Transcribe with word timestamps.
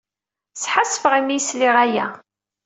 Sḥassfeɣ 0.63 1.13
imi 1.19 1.33
ay 1.35 1.41
sliɣ 1.47 1.75
aya. 1.85 2.07